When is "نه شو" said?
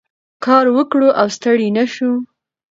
1.77-2.11